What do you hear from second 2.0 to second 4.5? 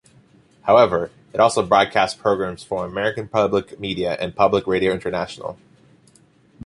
programs from American Public Media and